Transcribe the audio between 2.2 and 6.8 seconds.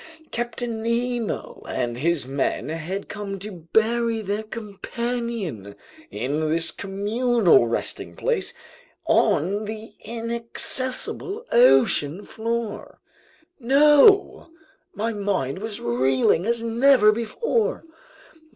men had come to bury their companion in this